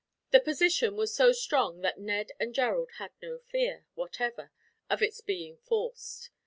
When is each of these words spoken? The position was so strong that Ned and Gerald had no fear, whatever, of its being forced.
The 0.31 0.39
position 0.39 0.95
was 0.95 1.13
so 1.13 1.31
strong 1.31 1.81
that 1.81 1.99
Ned 1.99 2.31
and 2.39 2.55
Gerald 2.55 2.89
had 2.97 3.11
no 3.21 3.37
fear, 3.37 3.85
whatever, 3.93 4.51
of 4.89 5.03
its 5.03 5.21
being 5.21 5.57
forced. 5.57 6.31